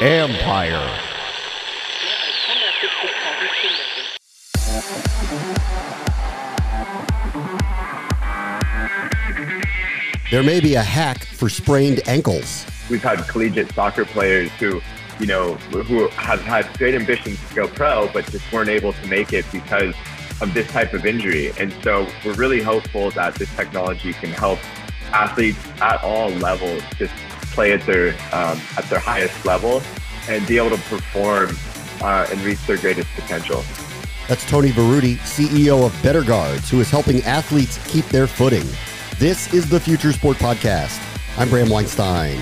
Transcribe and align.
Empire. 0.00 1.00
There 10.30 10.42
may 10.42 10.60
be 10.60 10.74
a 10.74 10.82
hack 10.82 11.24
for 11.24 11.48
sprained 11.48 12.00
ankles. 12.08 12.66
We've 12.90 13.02
had 13.02 13.26
collegiate 13.28 13.72
soccer 13.72 14.04
players 14.04 14.50
who, 14.58 14.80
you 15.20 15.26
know, 15.26 15.54
who 15.54 16.08
have 16.08 16.40
had 16.40 16.66
great 16.76 16.94
ambitions 16.94 17.38
to 17.48 17.54
go 17.54 17.68
pro, 17.68 18.10
but 18.12 18.30
just 18.30 18.52
weren't 18.52 18.68
able 18.68 18.92
to 18.92 19.06
make 19.06 19.32
it 19.32 19.46
because 19.52 19.94
of 20.40 20.52
this 20.52 20.66
type 20.68 20.92
of 20.92 21.06
injury. 21.06 21.52
And 21.58 21.72
so 21.84 22.08
we're 22.24 22.34
really 22.34 22.60
hopeful 22.60 23.12
that 23.12 23.36
this 23.36 23.54
technology 23.54 24.12
can 24.12 24.30
help 24.30 24.58
athletes 25.12 25.58
at 25.80 26.02
all 26.02 26.30
levels 26.30 26.82
just 26.98 27.14
play 27.52 27.72
at 27.72 27.84
their 27.86 28.10
um, 28.32 28.60
at 28.76 28.84
their 28.90 28.98
highest 28.98 29.44
level 29.44 29.82
and 30.28 30.46
be 30.46 30.56
able 30.56 30.70
to 30.70 30.82
perform 30.84 31.56
uh, 32.00 32.26
and 32.30 32.40
reach 32.40 32.64
their 32.66 32.78
greatest 32.78 33.08
potential. 33.14 33.64
That's 34.28 34.48
Tony 34.48 34.70
Verutti, 34.70 35.16
CEO 35.18 35.84
of 35.84 35.92
Betterguards, 36.02 36.68
who 36.70 36.80
is 36.80 36.90
helping 36.90 37.22
athletes 37.24 37.78
keep 37.88 38.06
their 38.06 38.26
footing. 38.26 38.66
This 39.18 39.52
is 39.52 39.68
the 39.68 39.78
Future 39.78 40.12
Sport 40.12 40.38
Podcast. 40.38 40.98
I'm 41.36 41.48
Bram 41.50 41.68
Weinstein. 41.68 42.38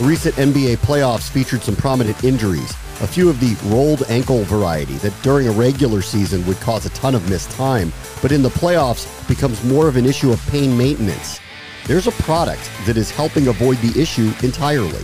Recent 0.00 0.34
NBA 0.36 0.78
playoffs 0.78 1.28
featured 1.28 1.62
some 1.62 1.76
prominent 1.76 2.24
injuries. 2.24 2.74
A 3.02 3.06
few 3.06 3.30
of 3.30 3.40
the 3.40 3.56
rolled 3.70 4.02
ankle 4.10 4.44
variety 4.44 4.92
that 4.98 5.14
during 5.22 5.48
a 5.48 5.52
regular 5.52 6.02
season 6.02 6.46
would 6.46 6.60
cause 6.60 6.84
a 6.84 6.90
ton 6.90 7.14
of 7.14 7.30
missed 7.30 7.50
time, 7.50 7.94
but 8.20 8.30
in 8.30 8.42
the 8.42 8.50
playoffs 8.50 9.26
becomes 9.26 9.64
more 9.64 9.88
of 9.88 9.96
an 9.96 10.04
issue 10.04 10.30
of 10.30 10.46
pain 10.48 10.76
maintenance. 10.76 11.40
There's 11.86 12.06
a 12.06 12.12
product 12.12 12.70
that 12.84 12.98
is 12.98 13.10
helping 13.10 13.48
avoid 13.48 13.78
the 13.78 13.98
issue 13.98 14.34
entirely. 14.42 15.02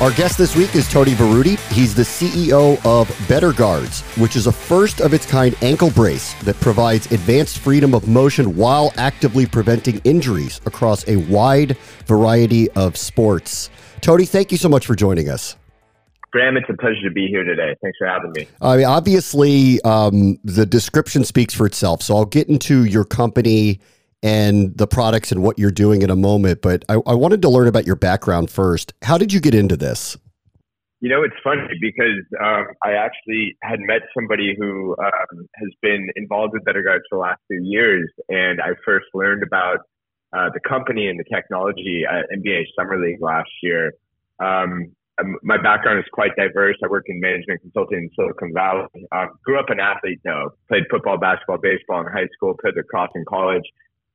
Our 0.00 0.12
guest 0.12 0.38
this 0.38 0.56
week 0.56 0.74
is 0.74 0.90
Tony 0.90 1.10
Verutti. 1.10 1.58
He's 1.74 1.94
the 1.94 2.04
CEO 2.04 2.78
of 2.86 3.06
Betterguards, 3.28 4.00
which 4.18 4.34
is 4.34 4.46
a 4.46 4.52
first 4.52 5.02
of 5.02 5.12
its 5.12 5.26
kind 5.26 5.54
ankle 5.60 5.90
brace 5.90 6.32
that 6.44 6.58
provides 6.58 7.12
advanced 7.12 7.58
freedom 7.58 7.92
of 7.92 8.08
motion 8.08 8.56
while 8.56 8.94
actively 8.96 9.44
preventing 9.44 10.00
injuries 10.04 10.58
across 10.64 11.06
a 11.06 11.16
wide 11.16 11.76
variety 12.06 12.70
of 12.70 12.96
sports. 12.96 13.68
Tony, 14.00 14.24
thank 14.24 14.50
you 14.50 14.56
so 14.56 14.70
much 14.70 14.86
for 14.86 14.94
joining 14.94 15.28
us. 15.28 15.54
Bram, 16.32 16.56
it's 16.56 16.70
a 16.70 16.76
pleasure 16.78 17.02
to 17.02 17.10
be 17.10 17.26
here 17.26 17.44
today. 17.44 17.76
Thanks 17.82 17.98
for 17.98 18.06
having 18.06 18.32
me. 18.32 18.48
I 18.62 18.78
mean, 18.78 18.86
obviously, 18.86 19.82
um, 19.82 20.38
the 20.44 20.64
description 20.64 21.24
speaks 21.24 21.52
for 21.52 21.66
itself. 21.66 22.00
So 22.00 22.16
I'll 22.16 22.24
get 22.24 22.48
into 22.48 22.86
your 22.86 23.04
company 23.04 23.80
and 24.22 24.76
the 24.76 24.86
products 24.86 25.32
and 25.32 25.42
what 25.42 25.58
you're 25.58 25.70
doing 25.70 26.02
in 26.02 26.10
a 26.10 26.16
moment. 26.16 26.60
But 26.62 26.84
I, 26.88 26.94
I 27.06 27.14
wanted 27.14 27.42
to 27.42 27.48
learn 27.48 27.68
about 27.68 27.86
your 27.86 27.96
background 27.96 28.50
first. 28.50 28.92
How 29.02 29.18
did 29.18 29.32
you 29.32 29.40
get 29.40 29.54
into 29.54 29.76
this? 29.76 30.16
You 31.00 31.08
know, 31.08 31.22
it's 31.22 31.34
funny 31.42 31.62
because 31.80 32.20
um, 32.44 32.66
I 32.84 32.92
actually 32.92 33.56
had 33.62 33.80
met 33.80 34.02
somebody 34.14 34.54
who 34.58 34.94
um, 35.02 35.48
has 35.54 35.70
been 35.80 36.10
involved 36.14 36.52
with 36.52 36.62
Betterguards 36.64 37.08
for 37.08 37.16
the 37.16 37.20
last 37.20 37.40
few 37.48 37.62
years, 37.64 38.10
and 38.28 38.60
I 38.60 38.72
first 38.84 39.06
learned 39.14 39.42
about 39.42 39.78
uh, 40.34 40.50
the 40.52 40.60
company 40.68 41.08
and 41.08 41.18
the 41.18 41.24
technology 41.24 42.04
at 42.08 42.26
NBA 42.36 42.64
Summer 42.78 43.00
League 43.00 43.22
last 43.22 43.48
year. 43.62 43.94
Um, 44.40 44.92
um, 45.18 45.36
my 45.42 45.56
background 45.56 46.00
is 46.00 46.04
quite 46.12 46.36
diverse. 46.36 46.76
I 46.84 46.88
work 46.88 47.04
in 47.06 47.18
management 47.18 47.62
consulting 47.62 47.98
in 47.98 48.10
Silicon 48.14 48.52
Valley. 48.52 48.86
Um, 49.10 49.30
grew 49.42 49.58
up 49.58 49.70
an 49.70 49.80
athlete 49.80 50.20
though. 50.22 50.50
Played 50.68 50.84
football, 50.90 51.18
basketball, 51.18 51.58
baseball 51.58 52.00
in 52.00 52.12
high 52.12 52.28
school. 52.34 52.54
Played 52.60 52.76
lacrosse 52.76 53.10
in 53.14 53.24
college 53.26 53.64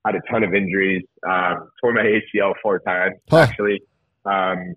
had 0.06 0.16
a 0.16 0.22
ton 0.32 0.44
of 0.44 0.54
injuries. 0.54 1.04
Um, 1.28 1.70
tore 1.82 1.94
my 1.94 2.04
ACL 2.04 2.54
four 2.62 2.80
times 2.80 3.16
huh. 3.30 3.38
actually. 3.38 3.82
Um, 4.26 4.76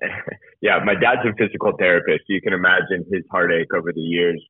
yeah, 0.60 0.78
my 0.84 0.94
dad's 0.94 1.22
a 1.24 1.34
physical 1.36 1.72
therapist. 1.78 2.24
You 2.28 2.40
can 2.40 2.52
imagine 2.52 3.04
his 3.12 3.22
heartache 3.30 3.72
over 3.74 3.92
the 3.92 4.00
years. 4.00 4.42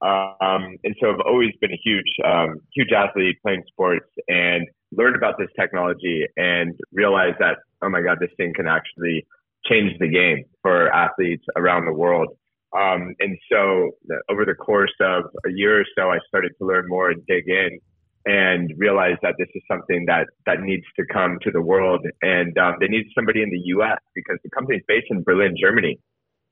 Um, 0.00 0.76
and 0.84 0.94
so 1.00 1.10
I've 1.10 1.20
always 1.26 1.50
been 1.60 1.72
a 1.72 1.80
huge, 1.82 2.06
um, 2.24 2.60
huge 2.72 2.92
athlete 2.92 3.36
playing 3.42 3.64
sports 3.66 4.06
and 4.28 4.66
learned 4.92 5.16
about 5.16 5.34
this 5.38 5.48
technology 5.58 6.24
and 6.36 6.74
realized 6.92 7.36
that, 7.40 7.56
oh 7.82 7.88
my 7.88 8.00
God, 8.00 8.18
this 8.20 8.30
thing 8.36 8.52
can 8.54 8.68
actually 8.68 9.26
change 9.66 9.98
the 9.98 10.08
game 10.08 10.44
for 10.62 10.92
athletes 10.92 11.44
around 11.56 11.84
the 11.84 11.92
world. 11.92 12.28
Um, 12.76 13.14
and 13.18 13.36
so 13.50 13.90
over 14.30 14.44
the 14.44 14.54
course 14.54 14.94
of 15.00 15.24
a 15.46 15.50
year 15.50 15.80
or 15.80 15.84
so, 15.96 16.10
I 16.10 16.18
started 16.28 16.52
to 16.58 16.66
learn 16.66 16.86
more 16.86 17.10
and 17.10 17.24
dig 17.26 17.48
in 17.48 17.80
and 18.28 18.70
realized 18.76 19.20
that 19.22 19.34
this 19.38 19.48
is 19.54 19.62
something 19.66 20.04
that 20.06 20.26
that 20.44 20.60
needs 20.60 20.84
to 20.96 21.04
come 21.10 21.38
to 21.42 21.50
the 21.50 21.62
world. 21.62 22.06
And 22.20 22.56
um, 22.58 22.74
they 22.78 22.86
need 22.86 23.06
somebody 23.14 23.42
in 23.42 23.48
the 23.48 23.60
U.S. 23.76 23.98
because 24.14 24.36
the 24.44 24.50
company 24.50 24.76
is 24.76 24.84
based 24.86 25.06
in 25.08 25.22
Berlin, 25.22 25.56
Germany. 25.58 25.98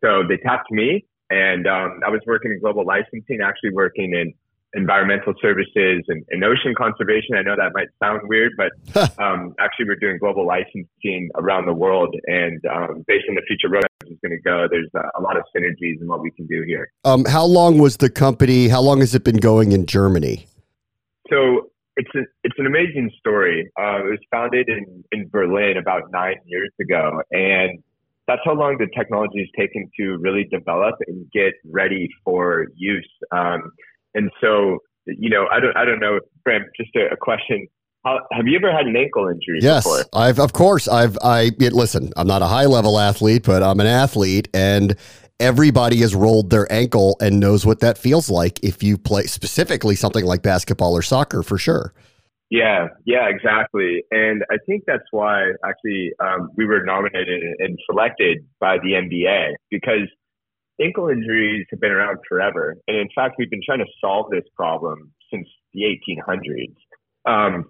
So 0.03 0.23
they 0.27 0.39
tapped 0.39 0.71
me, 0.71 1.05
and 1.29 1.67
um, 1.67 2.01
I 2.05 2.09
was 2.09 2.23
working 2.27 2.51
in 2.51 2.61
global 2.61 2.87
licensing, 2.87 3.41
actually 3.45 3.73
working 3.75 4.15
in 4.15 4.33
environmental 4.75 5.35
services 5.41 6.03
and, 6.09 6.25
and 6.31 6.45
ocean 6.45 6.75
conservation. 6.77 7.37
I 7.37 7.43
know 7.43 7.57
that 7.57 7.73
might 7.75 7.89
sound 8.03 8.23
weird, 8.25 8.53
but 8.57 8.73
um, 9.19 9.55
actually 9.59 9.87
we're 9.87 9.97
doing 9.97 10.19
global 10.19 10.47
licensing 10.47 11.31
around 11.35 11.67
the 11.67 11.73
world. 11.73 12.15
And 12.27 12.61
um, 12.67 13.05
based 13.07 13.25
on 13.29 13.37
the 13.37 13.43
future 13.47 13.69
road 13.69 13.85
is 14.07 14.19
going 14.23 14.37
to 14.37 14.43
go, 14.43 14.67
there's 14.71 14.91
a, 14.95 15.19
a, 15.19 15.23
lot 15.23 15.37
of 15.37 15.45
synergies 15.57 16.01
in 16.01 16.09
what 16.09 16.21
we 16.21 16.31
can 16.31 16.47
do 16.47 16.63
here. 16.67 16.91
Um, 17.05 17.25
how 17.25 17.45
long 17.45 17.79
was 17.79 17.99
the 17.99 18.11
company? 18.11 18.69
How 18.69 18.81
long 18.81 19.01
has 19.01 19.15
it 19.15 19.25
been 19.25 19.39
going 19.39 19.73
in 19.73 19.87
Germany? 19.87 20.47
So 21.31 21.71
it's 21.97 22.11
a, 22.15 22.21
it's 22.45 22.59
an 22.59 22.67
amazing 22.67 23.11
story. 23.19 23.71
Uh, 23.79 24.05
it 24.05 24.11
was 24.11 24.19
founded 24.31 24.69
in, 24.69 25.05
in 25.13 25.29
Berlin 25.29 25.77
about 25.79 26.03
nine 26.13 26.37
years 26.47 26.71
ago, 26.81 27.23
and 27.31 27.83
that's 28.27 28.43
how 28.45 28.55
long 28.55 28.77
the 28.79 28.89
technology 28.97 29.39
has 29.39 29.49
taken 29.57 29.91
to 29.99 30.17
really 30.19 30.45
develop 30.45 30.97
and 31.07 31.31
get 31.33 31.55
ready 31.65 32.09
for 32.25 32.67
use. 32.75 33.09
Um, 33.33 33.73
and 34.15 34.31
so, 34.41 34.79
you 35.07 35.31
know, 35.31 35.47
I 35.51 35.61
don't 35.61 35.77
I 35.77 35.85
don't 35.85 36.01
know, 36.01 36.21
Bram. 36.45 36.65
Just 36.77 36.95
a, 36.97 37.13
a 37.13 37.17
question. 37.17 37.67
How, 38.05 38.21
have 38.33 38.47
you 38.47 38.57
ever 38.57 38.73
had 38.73 38.87
an 38.87 38.97
ankle 38.97 39.29
injury? 39.29 39.59
Yes, 39.61 39.85
before? 39.85 40.05
I've 40.13 40.39
of 40.39 40.53
course 40.53 40.89
I've 40.89 41.17
I 41.23 41.51
listen. 41.59 42.13
I'm 42.17 42.27
not 42.27 42.43
a 42.43 42.47
high 42.47 42.67
level 42.67 42.99
athlete, 42.99 43.45
but 43.45 43.63
I'm 43.63 43.81
an 43.81 43.87
athlete, 43.87 44.49
and 44.53 44.97
everybody 45.39 45.99
has 45.99 46.15
rolled 46.15 46.51
their 46.51 46.71
ankle 46.73 47.17
and 47.21 47.41
knows 47.41 47.67
what 47.67 47.81
that 47.81 47.99
feels 47.99 48.31
like 48.31 48.63
if 48.63 48.83
you 48.83 48.97
play 48.97 49.25
specifically 49.25 49.95
something 49.95 50.25
like 50.25 50.43
basketball 50.43 50.97
or 50.97 51.03
soccer 51.03 51.43
for 51.43 51.59
sure. 51.59 51.93
Yeah, 52.49 52.89
yeah, 53.05 53.29
exactly. 53.29 54.05
And 54.11 54.45
I 54.51 54.57
think 54.67 54.85
that's 54.87 55.03
why 55.11 55.51
actually 55.65 56.13
um, 56.21 56.51
we 56.57 56.65
were 56.65 56.85
nominated 56.85 57.43
and 57.59 57.79
selected 57.91 58.47
by 58.61 58.79
the 58.79 58.93
NBA 58.93 59.55
because 59.69 60.09
ankle 60.81 61.09
injuries 61.09 61.67
have 61.71 61.81
been 61.81 61.91
around 61.91 62.19
forever. 62.29 62.77
And 62.87 62.97
in 62.97 63.09
fact, 63.15 63.35
we've 63.39 63.51
been 63.51 63.63
trying 63.67 63.81
to 63.81 63.91
solve 64.01 64.31
this 64.31 64.45
problem 64.55 65.13
since 65.33 65.49
the 65.75 65.83
1800s. 65.83 66.77
Um, 67.29 67.65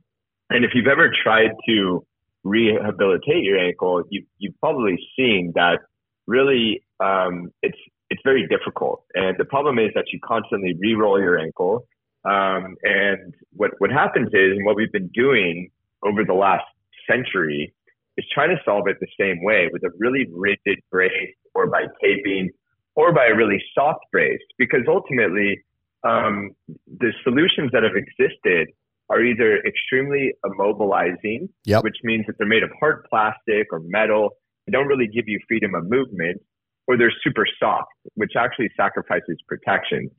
and 0.51 0.65
if 0.65 0.73
you've 0.75 0.89
ever 0.89 1.11
tried 1.23 1.53
to 1.69 2.07
rehabilitate 2.45 3.43
your 3.43 3.59
ankle, 3.59 4.03
you, 4.11 4.25
you've 4.39 4.59
probably 4.61 4.99
seen 5.17 5.53
that 5.55 5.81
really 6.27 6.83
um, 7.01 7.51
it's 7.63 7.79
it's 8.09 8.23
very 8.25 8.47
difficult. 8.47 9.05
And 9.15 9.37
the 9.39 9.45
problem 9.45 9.79
is 9.79 9.91
that 9.95 10.05
you 10.13 10.21
constantly 10.25 10.75
re-roll 10.79 11.21
your 11.21 11.39
ankle. 11.39 11.87
Um, 12.25 12.77
and 12.83 13.35
what 13.53 13.73
what 13.79 13.91
happens 13.91 14.29
is, 14.29 14.57
and 14.57 14.65
what 14.65 14.77
we've 14.77 14.93
been 14.93 15.11
doing 15.15 15.71
over 16.05 16.25
the 16.25 16.35
last 16.35 16.65
century 17.09 17.75
is 18.17 18.25
trying 18.33 18.51
to 18.51 18.57
solve 18.65 18.89
it 18.89 18.97
the 19.01 19.09
same 19.19 19.43
way 19.43 19.69
with 19.73 19.83
a 19.85 19.91
really 19.99 20.27
rigid 20.33 20.81
brace 20.91 21.35
or 21.55 21.67
by 21.69 21.85
taping 22.03 22.51
or 22.95 23.13
by 23.13 23.27
a 23.27 23.35
really 23.35 23.63
soft 23.75 24.01
brace 24.11 24.41
because 24.59 24.81
ultimately 24.89 25.61
um, 26.03 26.51
the 26.99 27.13
solutions 27.23 27.71
that 27.73 27.83
have 27.83 27.93
existed 27.95 28.69
are 29.09 29.23
either 29.23 29.59
extremely 29.59 30.33
immobilizing, 30.45 31.49
yep. 31.65 31.85
which 31.85 31.97
means 32.03 32.25
that 32.27 32.37
they're 32.39 32.49
made 32.49 32.63
of 32.63 32.71
hard 32.81 33.05
plastic 33.09 33.67
or 33.71 33.81
metal 33.85 34.31
they 34.67 34.73
don't 34.73 34.89
really 34.89 35.07
give 35.07 35.29
you 35.29 35.39
freedom 35.47 35.75
of 35.75 35.89
movement, 35.89 36.43
or 36.87 36.97
they're 36.97 37.13
super 37.23 37.47
soft, 37.59 37.89
which 38.15 38.33
actually 38.39 38.71
sacrifices 38.77 39.37
protection. 39.47 40.11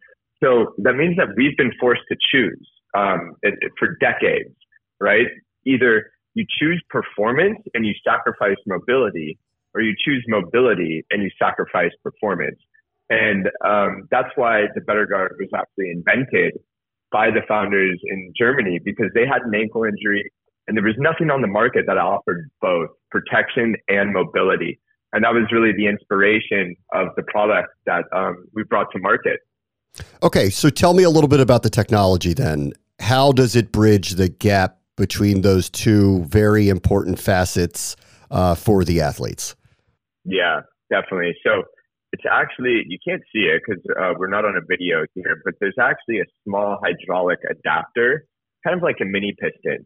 So 0.43 0.73
that 0.79 0.93
means 0.93 1.17
that 1.17 1.29
we've 1.35 1.57
been 1.57 1.71
forced 1.79 2.03
to 2.11 2.17
choose 2.31 2.67
um, 2.95 3.33
it, 3.41 3.55
it, 3.61 3.71
for 3.79 3.97
decades, 3.99 4.53
right? 4.99 5.27
Either 5.65 6.11
you 6.35 6.45
choose 6.59 6.81
performance 6.89 7.57
and 7.73 7.85
you 7.85 7.93
sacrifice 8.03 8.57
mobility, 8.67 9.39
or 9.73 9.81
you 9.81 9.93
choose 10.03 10.23
mobility 10.27 11.05
and 11.09 11.23
you 11.23 11.29
sacrifice 11.39 11.91
performance. 12.03 12.59
And 13.09 13.47
um, 13.65 14.07
that's 14.11 14.29
why 14.35 14.65
the 14.75 14.81
Betterguard 14.81 15.29
was 15.39 15.49
actually 15.55 15.91
invented 15.91 16.59
by 17.11 17.31
the 17.31 17.41
founders 17.47 17.99
in 18.03 18.33
Germany 18.37 18.79
because 18.83 19.07
they 19.15 19.25
had 19.25 19.41
an 19.43 19.55
ankle 19.55 19.83
injury 19.85 20.29
and 20.67 20.75
there 20.75 20.83
was 20.83 20.95
nothing 20.97 21.31
on 21.31 21.41
the 21.41 21.47
market 21.47 21.85
that 21.87 21.97
offered 21.97 22.49
both 22.61 22.89
protection 23.09 23.75
and 23.87 24.13
mobility. 24.13 24.79
And 25.13 25.23
that 25.23 25.33
was 25.33 25.43
really 25.51 25.71
the 25.71 25.87
inspiration 25.87 26.75
of 26.93 27.07
the 27.15 27.23
product 27.23 27.69
that 27.85 28.05
um, 28.13 28.45
we 28.53 28.63
brought 28.63 28.91
to 28.91 28.99
market. 28.99 29.39
Okay, 30.21 30.49
so 30.49 30.69
tell 30.69 30.93
me 30.93 31.03
a 31.03 31.09
little 31.09 31.27
bit 31.27 31.39
about 31.39 31.63
the 31.63 31.69
technology 31.69 32.33
then. 32.33 32.73
How 32.99 33.31
does 33.31 33.55
it 33.55 33.71
bridge 33.71 34.11
the 34.11 34.29
gap 34.29 34.77
between 34.95 35.41
those 35.41 35.69
two 35.69 36.23
very 36.25 36.69
important 36.69 37.19
facets 37.19 37.95
uh, 38.31 38.55
for 38.55 38.83
the 38.83 39.01
athletes? 39.01 39.55
Yeah, 40.25 40.61
definitely. 40.91 41.35
So 41.45 41.63
it's 42.11 42.23
actually, 42.29 42.83
you 42.87 42.97
can't 43.07 43.21
see 43.33 43.43
it 43.43 43.61
because 43.65 43.83
uh, 43.99 44.13
we're 44.17 44.29
not 44.29 44.45
on 44.45 44.55
a 44.55 44.65
video 44.67 45.05
here, 45.13 45.41
but 45.45 45.53
there's 45.59 45.77
actually 45.79 46.19
a 46.19 46.25
small 46.43 46.79
hydraulic 46.83 47.39
adapter, 47.49 48.25
kind 48.65 48.75
of 48.75 48.83
like 48.83 48.97
a 49.01 49.05
mini 49.05 49.35
piston. 49.39 49.85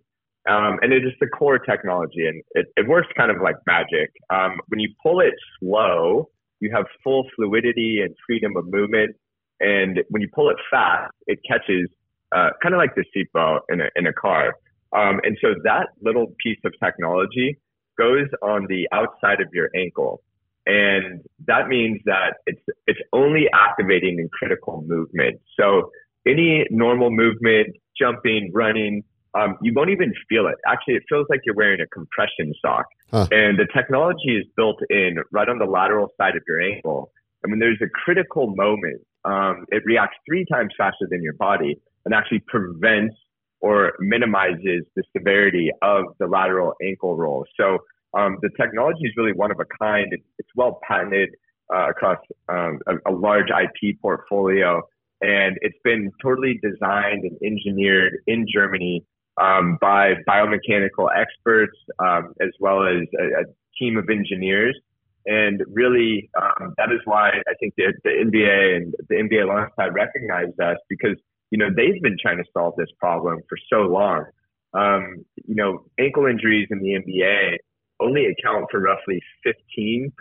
Um, 0.50 0.80
and 0.82 0.92
it 0.92 1.06
is 1.06 1.14
the 1.20 1.28
core 1.28 1.60
technology 1.60 2.26
and 2.28 2.42
it, 2.52 2.66
it 2.76 2.88
works 2.88 3.08
kind 3.16 3.30
of 3.30 3.38
like 3.44 3.56
magic. 3.68 4.12
Um, 4.34 4.60
when 4.70 4.80
you 4.80 4.90
pull 5.04 5.20
it 5.20 5.34
slow, 5.60 6.30
you 6.60 6.72
have 6.74 6.86
full 7.04 7.28
fluidity 7.36 8.02
and 8.04 8.16
freedom 8.26 8.56
of 8.58 8.66
movement. 8.68 9.16
And 9.60 10.00
when 10.10 10.22
you 10.22 10.30
pull 10.34 10.50
it 10.50 10.58
fast, 10.72 11.12
it 11.28 11.40
catches 11.48 11.90
uh, 12.36 12.50
kind 12.62 12.74
of 12.74 12.80
like 12.80 12.96
the 12.96 13.06
seatbelt 13.16 13.60
in 13.70 13.82
a, 13.82 13.90
in 13.96 14.08
a 14.08 14.14
car. 14.14 14.56
Um, 14.96 15.20
and 15.24 15.38
so 15.42 15.50
that 15.64 15.88
little 16.02 16.34
piece 16.44 16.60
of 16.66 16.74
technology 16.84 17.58
goes 17.98 18.28
on 18.42 18.66
the 18.68 18.88
outside 18.92 19.42
of 19.42 19.48
your 19.54 19.70
ankle. 19.76 20.24
And 20.66 21.22
that 21.48 21.68
means 21.68 22.02
that 22.06 22.36
it's, 22.46 22.62
it's 22.88 23.00
only 23.14 23.46
activating 23.54 24.20
in 24.20 24.30
critical 24.30 24.84
movement. 24.88 25.40
So 25.60 25.92
any 26.28 26.66
normal 26.70 27.10
movement, 27.10 27.76
jumping, 27.98 28.52
running, 28.54 29.04
um, 29.34 29.58
you 29.62 29.74
won't 29.74 29.90
even 29.90 30.14
feel 30.28 30.48
it. 30.48 30.56
Actually, 30.68 30.96
it 30.96 31.04
feels 31.08 31.26
like 31.30 31.42
you're 31.46 31.56
wearing 31.56 31.80
a 31.82 31.88
compression 31.88 32.54
sock. 32.62 32.86
Huh. 33.12 33.28
And 33.32 33.58
the 33.58 33.68
technology 33.74 34.36
is 34.36 34.46
built 34.56 34.80
in 34.90 35.18
right 35.32 35.48
on 35.48 35.58
the 35.58 35.66
lateral 35.66 36.10
side 36.18 36.36
of 36.36 36.44
your 36.48 36.62
ankle. 36.62 37.12
And 37.44 37.52
when 37.52 37.60
there's 37.60 37.82
a 37.82 37.90
critical 37.90 38.54
moment, 38.56 39.02
um, 39.24 39.66
it 39.70 39.84
reacts 39.86 40.18
three 40.28 40.46
times 40.52 40.74
faster 40.78 41.08
than 41.10 41.24
your 41.24 41.34
body 41.34 41.80
and 42.06 42.14
actually 42.14 42.40
prevents 42.48 43.16
or 43.62 43.94
minimizes 44.00 44.84
the 44.96 45.04
severity 45.16 45.72
of 45.82 46.06
the 46.20 46.28
lateral 46.28 46.74
ankle 46.84 47.16
roll. 47.16 47.46
So 47.60 47.80
um, 48.18 48.38
the 48.42 48.50
technology 48.60 49.06
is 49.06 49.14
really 49.16 49.34
one 49.34 49.52
of 49.52 49.60
a 49.60 49.66
kind. 49.80 50.08
It's, 50.12 50.24
well 50.54 50.82
patented 50.86 51.30
uh, 51.74 51.92
across 51.92 52.18
um, 52.50 52.80
a, 52.86 53.10
a 53.10 53.14
large 53.14 53.48
IP 53.50 54.02
portfolio 54.02 54.82
and 55.22 55.58
it's 55.62 55.78
been 55.84 56.12
totally 56.22 56.60
designed 56.62 57.24
and 57.24 57.38
engineered 57.46 58.18
in 58.28 58.46
Germany 58.52 59.06
um, 59.42 59.78
by 59.82 60.14
biomechanical 60.28 61.10
experts 61.16 61.78
um, 62.00 62.34
as 62.42 62.50
well 62.60 62.84
as 62.86 63.08
a, 63.20 63.42
a, 63.42 63.44
team 63.80 63.98
of 63.98 64.08
engineers. 64.12 64.78
And 65.26 65.64
really, 65.68 66.30
um, 66.40 66.74
that 66.78 66.92
is 66.92 67.00
why 67.06 67.30
I 67.30 67.54
think 67.60 67.74
the, 67.78 67.94
the 68.04 68.10
NBA 68.10 68.76
and 68.76 68.94
the 69.10 69.16
NBA 69.16 69.46
Launchpad 69.48 69.94
recognized 69.94 70.60
us 70.60 70.78
because, 70.88 71.18
you 71.50 71.58
know, 71.58 71.70
they've 71.76 72.00
been 72.02 72.18
trying 72.22 72.38
to 72.38 72.44
solve 72.54 72.76
this 72.78 72.90
problem 73.00 73.40
for 73.50 73.58
so 73.72 73.82
long. 73.84 74.26
Um, 74.74 75.26
you 75.48 75.56
know, 75.56 75.86
ankle 76.00 76.28
injuries 76.28 76.68
in 76.70 76.80
the 76.80 76.90
NBA 76.90 77.58
only 78.02 78.26
account 78.26 78.66
for 78.70 78.80
roughly 78.82 79.22
15% 79.46 80.12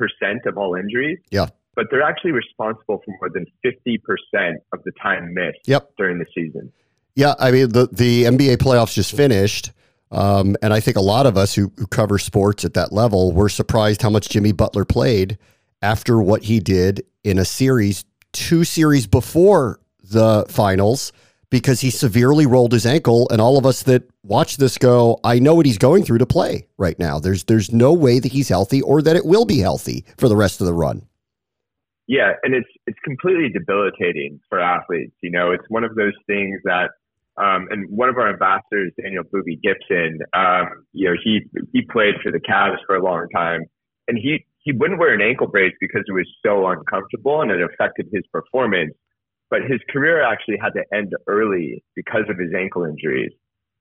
of 0.47 0.57
all 0.57 0.75
injuries. 0.75 1.19
Yeah. 1.31 1.47
But 1.75 1.87
they're 1.91 2.03
actually 2.03 2.33
responsible 2.33 3.03
for 3.05 3.15
more 3.21 3.31
than 3.33 3.47
50% 3.65 3.99
of 4.73 4.83
the 4.85 4.93
time 5.03 5.35
missed 5.35 5.67
yep. 5.67 5.91
during 5.97 6.19
the 6.19 6.27
season. 6.35 6.73
Yeah, 7.21 7.35
I 7.39 7.51
mean 7.51 7.69
the 7.69 7.87
the 7.93 8.25
NBA 8.25 8.57
playoffs 8.57 8.95
just 8.95 9.15
finished, 9.15 9.73
um, 10.11 10.57
and 10.63 10.73
I 10.73 10.81
think 10.81 10.97
a 10.97 11.03
lot 11.03 11.27
of 11.27 11.37
us 11.37 11.55
who, 11.55 11.71
who 11.77 11.87
cover 11.87 12.17
sports 12.17 12.65
at 12.65 12.73
that 12.73 12.95
level 12.95 13.33
were 13.33 13.51
surprised 13.51 14.01
how 14.01 14.09
much 14.09 14.31
Jimmy 14.31 14.53
Butler 14.53 14.87
played 14.87 15.37
after 15.83 16.23
what 16.23 16.45
he 16.45 16.61
did 16.61 17.05
in 17.23 17.39
a 17.39 17.45
series, 17.45 18.07
two 18.33 18.65
series 18.65 19.07
before 19.07 19.81
the 20.03 20.47
finals, 20.49 21.13
because 21.51 21.83
he 21.83 21.91
severely 21.91 22.47
rolled 22.47 22.73
his 22.73 22.87
ankle, 22.87 23.29
and 23.31 23.39
all 23.39 23.59
of 23.59 23.67
us 23.67 23.83
that 23.83 24.05
watch 24.23 24.57
this 24.57 24.79
go, 24.79 25.21
I 25.23 25.41
know 25.41 25.55
what 25.55 25.67
he's 25.67 25.77
going 25.77 26.05
through 26.05 26.19
to 26.19 26.27
play 26.27 26.69
right 26.79 26.99
now. 26.99 27.19
There's 27.19 27.45
there's 27.45 27.71
no 27.71 27.93
way 27.93 28.19
that 28.19 28.33
he's 28.33 28.49
healthy 28.49 28.81
or 28.81 29.03
that 29.03 29.15
it 29.15 29.27
will 29.27 29.45
be 29.45 29.59
healthy 29.59 30.07
for 30.17 30.31
the 30.31 30.37
rest 30.37 30.63
of 30.63 30.67
the 30.67 30.73
run. 30.73 31.07
Yeah, 32.07 32.33
and 32.45 32.55
it's 32.55 32.71
it's 32.87 32.99
completely 33.05 33.51
debilitating 33.51 34.41
for 34.49 34.59
athletes. 34.59 35.13
You 35.23 35.31
know, 35.31 35.51
it's 35.51 35.67
one 35.69 35.85
of 35.85 35.95
those 35.97 36.15
things 36.27 36.59
that 36.65 36.93
um, 37.41 37.69
and 37.71 37.89
one 37.89 38.09
of 38.09 38.19
our 38.19 38.29
ambassadors, 38.29 38.93
Daniel 39.01 39.25
Boobie 39.25 39.61
Gibson, 39.63 40.19
um, 40.35 40.85
you 40.93 41.09
know, 41.09 41.17
he 41.23 41.41
he 41.73 41.83
played 41.83 42.15
for 42.23 42.31
the 42.31 42.41
Cavs 42.41 42.77
for 42.87 42.97
a 42.97 43.03
long 43.03 43.27
time, 43.35 43.63
and 44.09 44.19
he 44.19 44.45
he 44.59 44.73
wouldn't 44.73 45.01
wear 45.01 45.15
an 45.15 45.23
ankle 45.23 45.47
brace 45.47 45.73
because 45.81 46.03
it 46.07 46.13
was 46.13 46.29
so 46.45 46.69
uncomfortable 46.69 47.41
and 47.41 47.51
it 47.51 47.63
affected 47.63 48.09
his 48.13 48.25
performance. 48.31 48.93
But 49.49 49.63
his 49.63 49.81
career 49.91 50.23
actually 50.23 50.59
had 50.63 50.75
to 50.75 50.85
end 50.95 51.13
early 51.27 51.83
because 51.97 52.25
of 52.29 52.39
his 52.39 52.53
ankle 52.55 52.85
injuries. 52.85 53.33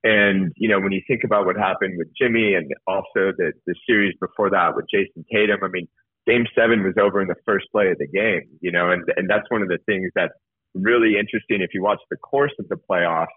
And 0.04 0.54
you 0.56 0.70
know, 0.70 0.80
when 0.80 0.94
you 0.94 1.02
think 1.06 1.26
about 1.26 1.46
what 1.46 1.58
happened 1.58 1.96
with 1.98 2.08
Jimmy 2.20 2.54
and 2.54 2.72
also 2.88 3.34
the 3.38 3.52
the 3.68 3.76
series 3.86 4.16
before 4.22 4.50
that 4.52 4.76
with 4.76 4.86
Jayson 4.94 5.26
Tatum, 5.34 5.60
I 5.64 5.68
mean, 5.68 5.88
Game 6.26 6.46
Seven 6.56 6.82
was 6.84 6.94
over 6.98 7.22
in 7.22 7.28
the 7.28 7.36
first 7.46 7.66
play 7.74 7.92
of 7.92 7.98
the 7.98 8.08
game. 8.08 8.44
You 8.62 8.72
know, 8.72 8.92
and 8.92 9.04
and 9.18 9.30
that's 9.30 9.50
one 9.50 9.62
of 9.62 9.68
the 9.68 9.80
things 9.86 10.12
that's 10.16 10.32
really 10.74 11.18
interesting 11.20 11.62
if 11.62 11.72
you 11.74 11.84
watch 11.84 12.00
the 12.10 12.16
course 12.16 12.54
of 12.58 12.70
the 12.70 12.78
playoffs 12.90 13.28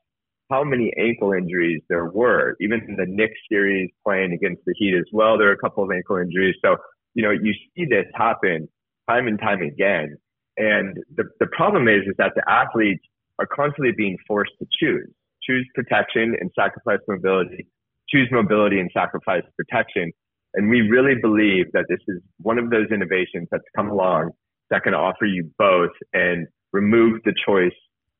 how 0.52 0.62
many 0.62 0.92
ankle 0.98 1.32
injuries 1.32 1.80
there 1.88 2.04
were. 2.06 2.56
Even 2.60 2.82
in 2.86 2.96
the 2.96 3.06
Knicks 3.08 3.40
series 3.50 3.90
playing 4.04 4.32
against 4.34 4.62
the 4.66 4.74
Heat 4.76 4.94
as 4.94 5.06
well, 5.10 5.38
there 5.38 5.48
are 5.48 5.52
a 5.52 5.58
couple 5.58 5.82
of 5.82 5.90
ankle 5.90 6.18
injuries. 6.18 6.54
So, 6.62 6.76
you 7.14 7.22
know, 7.22 7.30
you 7.30 7.54
see 7.74 7.86
this 7.86 8.04
happen 8.14 8.68
time 9.08 9.26
and 9.26 9.38
time 9.38 9.62
again. 9.62 10.16
And 10.58 10.98
the, 11.16 11.24
the 11.40 11.46
problem 11.46 11.88
is, 11.88 12.02
is 12.06 12.14
that 12.18 12.32
the 12.36 12.42
athletes 12.48 13.02
are 13.38 13.46
constantly 13.46 13.92
being 13.96 14.18
forced 14.28 14.52
to 14.58 14.66
choose, 14.78 15.08
choose 15.42 15.66
protection 15.74 16.36
and 16.38 16.50
sacrifice 16.54 17.00
mobility, 17.08 17.66
choose 18.10 18.28
mobility 18.30 18.78
and 18.78 18.90
sacrifice 18.92 19.42
protection. 19.56 20.12
And 20.54 20.68
we 20.68 20.82
really 20.82 21.14
believe 21.20 21.72
that 21.72 21.86
this 21.88 22.00
is 22.08 22.20
one 22.40 22.58
of 22.58 22.68
those 22.68 22.88
innovations 22.92 23.48
that's 23.50 23.64
come 23.74 23.88
along 23.88 24.32
that 24.68 24.82
can 24.82 24.92
offer 24.92 25.24
you 25.24 25.50
both 25.58 25.92
and 26.12 26.46
remove 26.72 27.20
the 27.24 27.34
choice 27.46 27.72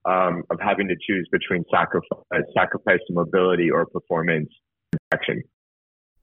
um, 0.04 0.42
of 0.50 0.58
having 0.60 0.88
to 0.88 0.96
choose 1.06 1.28
between 1.30 1.64
sacrifice, 1.72 2.42
sacrifice 2.56 2.98
to 3.06 3.12
mobility 3.12 3.70
or 3.70 3.86
performance 3.86 4.48
protection. 4.90 5.42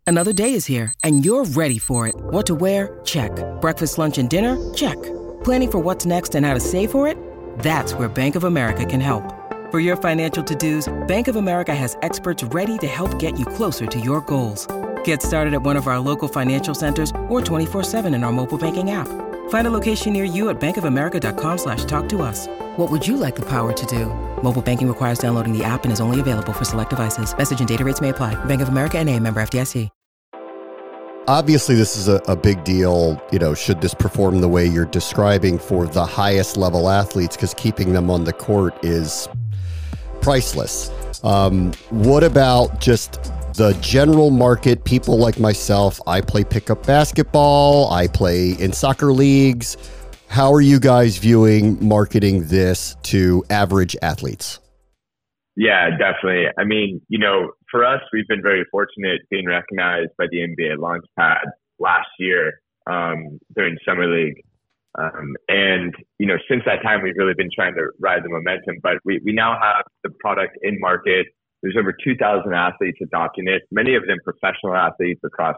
Another 0.07 0.33
day 0.33 0.53
is 0.53 0.65
here, 0.65 0.91
and 1.03 1.24
you're 1.24 1.45
ready 1.45 1.77
for 1.77 2.07
it. 2.07 2.15
What 2.17 2.48
to 2.48 2.55
wear? 2.55 3.00
Check. 3.05 3.31
Breakfast, 3.62 4.00
lunch, 4.00 4.17
and 4.17 4.27
dinner? 4.27 4.57
Check. 4.74 5.00
Planning 5.43 5.71
for 5.71 5.77
what's 5.77 6.05
next 6.05 6.33
and 6.33 6.45
how 6.45 6.55
to 6.55 6.59
save 6.59 6.89
for 6.89 7.07
it? 7.07 7.15
That's 7.59 7.93
where 7.93 8.09
Bank 8.09 8.36
of 8.36 8.43
America 8.43 8.86
can 8.86 9.01
help. 9.01 9.24
For 9.69 9.79
your 9.79 9.95
financial 9.95 10.43
to-dos, 10.43 10.91
Bank 11.07 11.27
of 11.27 11.36
America 11.36 11.75
has 11.75 11.95
experts 12.01 12.43
ready 12.45 12.79
to 12.79 12.88
help 12.88 13.19
get 13.19 13.38
you 13.38 13.45
closer 13.45 13.86
to 13.86 14.00
your 14.00 14.21
goals. 14.21 14.65
Get 15.03 15.21
started 15.21 15.53
at 15.53 15.62
one 15.62 15.77
of 15.77 15.86
our 15.86 16.00
local 16.00 16.27
financial 16.27 16.74
centers 16.74 17.12
or 17.29 17.39
24-7 17.39 18.15
in 18.15 18.24
our 18.24 18.31
mobile 18.31 18.57
banking 18.57 18.89
app. 18.89 19.07
Find 19.50 19.68
a 19.68 19.72
location 19.72 20.13
near 20.13 20.24
you 20.24 20.50
at 20.50 20.60
bankofamerica.com 20.60 21.58
slash 21.60 21.86
talk 21.86 22.10
to 22.10 22.24
us. 22.24 22.48
What 22.77 22.89
would 22.89 23.08
you 23.08 23.15
like 23.18 23.36
the 23.36 23.46
power 23.46 23.72
to 23.72 23.86
do? 23.86 24.06
Mobile 24.41 24.63
banking 24.63 24.88
requires 24.88 25.20
downloading 25.20 25.56
the 25.56 25.63
app 25.63 25.84
and 25.84 25.91
is 25.91 26.01
only 26.01 26.20
available 26.20 26.53
for 26.53 26.65
select 26.65 26.89
devices. 26.89 27.38
Message 27.38 27.60
and 27.60 27.68
data 27.68 27.84
rates 27.84 28.01
may 28.01 28.10
apply. 28.10 28.34
Bank 28.46 28.62
of 28.62 28.70
America 28.70 28.98
and 28.98 29.08
a 29.08 29.20
member 29.20 29.39
FDIC. 29.39 29.89
Obviously, 31.27 31.75
this 31.75 31.96
is 31.96 32.08
a, 32.08 32.15
a 32.27 32.36
big 32.36 32.63
deal. 32.63 33.22
You 33.32 33.38
know, 33.38 33.53
should 33.53 33.82
this 33.82 33.94
perform 33.94 34.41
the 34.41 34.48
way 34.48 34.65
you're 34.65 34.86
describing 34.86 35.60
for 35.60 35.86
the 35.86 36.03
highest 36.03 36.58
level 36.58 36.89
athletes, 36.89 37.36
because 37.36 37.53
keeping 37.53 37.94
them 37.94 38.10
on 38.10 38.24
the 38.24 38.34
court 38.34 38.74
is 38.84 39.29
priceless. 40.22 40.91
Um, 41.24 41.74
what 41.91 42.24
about 42.24 42.82
just 42.82 43.32
the 43.60 43.74
general 43.82 44.30
market, 44.30 44.86
people 44.86 45.18
like 45.18 45.38
myself, 45.38 46.00
I 46.08 46.22
play 46.22 46.46
pickup 46.46 46.86
basketball, 46.88 47.92
I 47.92 48.08
play 48.08 48.51
in 48.51 48.72
soccer 48.72 49.12
leagues. 49.12 49.75
How 50.30 50.54
are 50.54 50.62
you 50.62 50.80
guys 50.80 51.18
viewing 51.18 51.78
marketing 51.86 52.46
this 52.46 52.96
to 53.04 53.44
average 53.50 53.98
athletes? 54.01 54.60
Yeah, 55.58 55.89
definitely. 55.98 56.46
I 56.58 56.63
mean, 56.63 57.01
you 57.10 57.20
know, 57.20 57.51
for 57.70 57.84
us, 57.84 58.00
we've 58.13 58.28
been 58.30 58.42
very 58.42 58.63
fortunate 58.72 59.24
being 59.30 59.46
recognized 59.46 60.12
by 60.18 60.28
the 60.32 60.38
NBA 60.38 60.78
Launchpad 60.78 61.44
last 61.80 62.08
year 62.18 62.62
um, 62.89 63.39
during 63.58 63.78
Summer 63.86 64.08
League. 64.08 64.42
Um, 64.98 65.36
and, 65.50 65.94
you 66.18 66.28
know, 66.28 66.38
since 66.50 66.63
that 66.66 66.82
time, 66.82 67.04
we've 67.04 67.18
really 67.18 67.34
been 67.36 67.50
trying 67.54 67.74
to 67.74 67.89
ride 68.00 68.24
the 68.24 68.30
momentum, 68.30 68.78
but 68.82 69.00
we, 69.04 69.20
we 69.25 69.34
now 69.34 69.60
have 69.62 69.84
the 70.06 70.12
product 70.22 70.58
in 70.62 70.80
market. 70.80 71.28
There's 71.62 71.75
over 71.78 71.94
2,000 71.94 72.54
athletes 72.54 73.00
adopting 73.01 73.48
it, 73.48 73.63
many 73.72 73.96
of 73.96 74.08
them 74.08 74.18
professional 74.24 74.75
athletes 74.75 75.22
across 75.25 75.56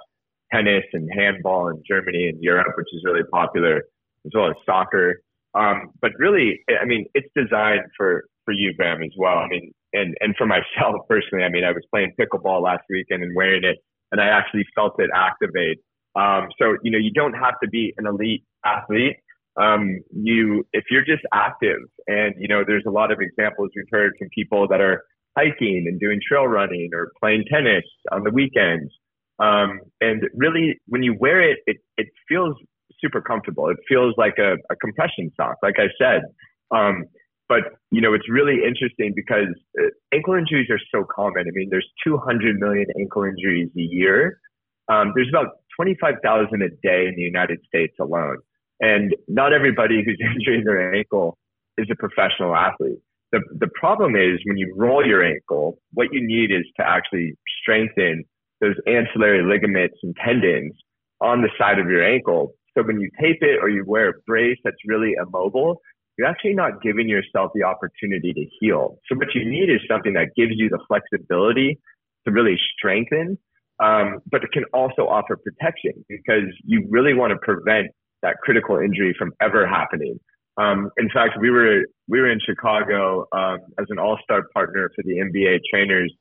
tennis 0.54 0.84
and 0.94 1.10
handball 1.14 1.70
in 1.70 1.82
Germany 1.88 2.28
and 2.28 2.42
Europe, 2.42 2.74
which 2.78 2.88
is 2.94 3.02
really 3.06 3.24
popular, 3.32 3.78
as 4.26 4.32
well 4.34 4.50
as 4.50 4.56
soccer. 4.66 5.22
Um, 5.54 5.92
but 6.02 6.12
really, 6.18 6.62
I 6.70 6.86
mean, 6.86 7.06
it's 7.14 7.30
designed 7.36 7.82
for, 7.98 8.26
for 8.46 8.54
you, 8.54 8.74
Bram, 8.76 9.02
as 9.04 9.12
well. 9.18 9.38
I 9.38 9.48
mean, 9.48 9.72
and, 9.94 10.16
and 10.20 10.36
for 10.38 10.46
myself 10.58 11.08
personally, 11.08 11.44
I 11.44 11.50
mean, 11.50 11.64
I 11.64 11.72
was 11.72 11.84
playing 11.92 12.14
pickleball 12.20 12.62
last 12.62 12.84
weekend 12.90 13.24
and 13.24 13.36
wearing 13.36 13.64
it, 13.64 13.78
and 14.12 14.22
I 14.22 14.28
actually 14.28 14.66
felt 14.76 14.96
it 15.00 15.10
activate. 15.14 15.80
Um, 16.16 16.50
so, 16.60 16.78
you 16.84 16.92
know, 16.92 16.98
you 16.98 17.12
don't 17.12 17.34
have 17.34 17.56
to 17.64 17.70
be 17.70 17.94
an 17.98 18.06
elite 18.06 18.44
athlete. 18.66 19.18
Um, 19.58 20.00
you, 20.14 20.66
if 20.74 20.86
you're 20.90 21.06
just 21.06 21.24
active 21.34 21.80
and, 22.08 22.36
you 22.38 22.48
know, 22.48 22.64
there's 22.66 22.84
a 22.88 22.90
lot 22.90 23.12
of 23.12 23.20
examples 23.20 23.70
we've 23.76 23.86
heard 23.92 24.14
from 24.18 24.30
people 24.34 24.68
that 24.70 24.80
are 24.80 25.04
hiking 25.42 25.86
and 25.88 26.00
doing 26.00 26.20
trail 26.28 26.46
running 26.46 26.90
or 26.94 27.12
playing 27.20 27.46
tennis 27.52 27.84
on 28.12 28.24
the 28.24 28.32
weekends. 28.32 28.92
Um, 29.40 29.80
and 30.00 30.24
really 30.36 30.80
when 30.88 31.04
you 31.04 31.16
wear 31.20 31.42
it, 31.42 31.60
it, 31.66 31.78
it 31.98 32.08
feels 32.28 32.56
super 33.00 33.22
comfortable. 33.22 33.70
It 33.70 33.78
feels 33.88 34.14
like 34.18 34.36
a, 34.38 34.54
a 34.70 34.76
compression 34.76 35.32
sock, 35.36 35.56
like 35.64 35.76
I 35.80 35.88
said. 36.00 36.22
Um, 36.70 37.06
but 37.50 37.64
you 37.90 38.02
know, 38.02 38.14
it's 38.14 38.30
really 38.30 38.60
interesting 38.66 39.14
because 39.16 39.54
uh, 39.80 39.88
ankle 40.14 40.36
injuries 40.36 40.70
are 40.70 40.80
so 40.94 41.06
common. 41.14 41.48
I 41.48 41.52
mean, 41.54 41.70
there's 41.70 41.88
200 42.06 42.60
million 42.60 42.86
ankle 43.00 43.24
injuries 43.24 43.70
a 43.76 43.82
year. 43.82 44.40
Um, 44.88 45.12
there's 45.16 45.30
about 45.30 45.48
25,000 45.76 46.62
a 46.62 46.70
day 46.82 47.08
in 47.08 47.16
the 47.16 47.22
United 47.22 47.60
States 47.68 47.96
alone. 48.00 48.38
And 48.80 49.16
not 49.28 49.54
everybody 49.54 50.04
who's 50.04 50.20
injuring 50.36 50.64
their 50.64 50.94
ankle 50.94 51.38
is 51.78 51.88
a 51.92 51.96
professional 51.96 52.56
athlete. 52.56 53.00
The, 53.32 53.42
the 53.60 53.70
problem 53.80 54.16
is 54.16 54.40
when 54.46 54.58
you 54.58 54.74
roll 54.78 55.06
your 55.06 55.24
ankle, 55.24 55.80
what 55.94 56.08
you 56.12 56.26
need 56.26 56.52
is 56.52 56.66
to 56.78 56.86
actually 56.86 57.34
strengthen 57.62 58.26
those 58.60 58.76
ancillary 58.86 59.44
ligaments 59.44 59.98
and 60.04 60.16
tendons 60.24 60.74
on 61.22 61.42
the 61.42 61.50
side 61.58 61.80
of 61.80 61.88
your 61.88 62.04
ankle. 62.04 62.54
So 62.78 62.84
when 62.84 63.00
you 63.00 63.10
tape 63.22 63.40
it 63.42 63.60
or 63.62 63.70
you 63.70 63.84
wear 63.86 64.10
a 64.10 64.14
brace 64.28 64.58
that's 64.64 64.78
really 64.86 65.14
immobile, 65.22 65.82
you're 66.18 66.28
actually 66.28 66.54
not 66.54 66.82
giving 66.82 67.08
yourself 67.08 67.52
the 67.56 67.64
opportunity 67.64 68.34
to 68.34 68.46
heal. 68.60 68.98
So 69.08 69.16
what 69.18 69.34
you 69.34 69.50
need 69.50 69.70
is 69.70 69.80
something 69.90 70.14
that 70.14 70.30
gives 70.36 70.54
you 70.56 70.70
the 70.70 70.80
flexibility 70.88 71.80
to 72.26 72.32
really 72.32 72.58
strengthen, 72.78 73.38
um, 73.82 74.20
but 74.30 74.44
it 74.44 74.52
can 74.52 74.66
also 74.74 75.08
offer 75.08 75.38
protection 75.38 76.06
because 76.10 76.46
you 76.64 76.86
really 76.90 77.14
want 77.14 77.32
to 77.32 77.38
prevent 77.38 77.88
that 78.22 78.38
critical 78.44 78.78
injury 78.78 79.16
from 79.18 79.32
ever 79.42 79.66
happening. 79.66 80.20
Um, 80.58 80.92
in 80.98 81.10
fact, 81.10 81.38
we 81.40 81.50
were 81.50 81.84
we 82.08 82.20
were 82.20 82.30
in 82.30 82.40
Chicago 82.46 83.26
um, 83.32 83.60
as 83.80 83.88
an 83.90 84.00
all-star 84.00 84.44
partner 84.54 84.92
for 84.96 85.04
the 85.04 85.14
NBA 85.14 85.60
Trainers 85.70 86.14